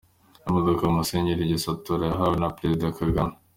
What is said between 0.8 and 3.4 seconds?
Musenyeri Gasatura yahawe na Perezida Kagame.